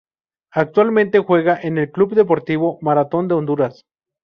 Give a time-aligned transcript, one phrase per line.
[0.51, 3.85] Actualmente juega en el Club Deportivo Marathón de Honduras.